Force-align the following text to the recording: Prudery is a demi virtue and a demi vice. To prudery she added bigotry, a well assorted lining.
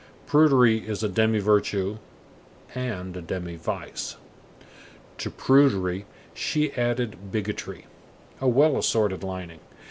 Prudery 0.25 0.79
is 0.79 1.03
a 1.03 1.07
demi 1.07 1.37
virtue 1.37 1.99
and 2.73 3.15
a 3.15 3.21
demi 3.21 3.55
vice. 3.55 4.15
To 5.19 5.29
prudery 5.29 6.05
she 6.33 6.71
added 6.73 7.31
bigotry, 7.31 7.85
a 8.39 8.47
well 8.47 8.77
assorted 8.79 9.21
lining. 9.23 9.59